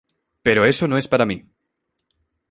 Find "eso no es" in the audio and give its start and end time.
0.65-1.07